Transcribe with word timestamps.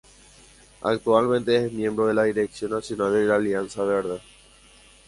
Actualmente 0.81 1.63
es 1.63 1.71
miembro 1.71 2.07
de 2.07 2.15
la 2.15 2.23
Dirección 2.23 2.71
Nacional 2.71 3.13
de 3.13 3.23
la 3.25 3.35
Alianza 3.35 3.83
Verde. 3.83 4.19